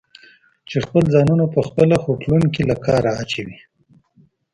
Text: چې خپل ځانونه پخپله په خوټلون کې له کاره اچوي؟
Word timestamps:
چې 0.69 0.77
خپل 0.85 1.03
ځانونه 1.13 1.43
پخپله 1.55 1.95
په 1.99 2.01
خوټلون 2.03 2.43
کې 2.53 2.61
له 2.69 2.75
کاره 2.85 3.11
اچوي؟ 3.21 3.57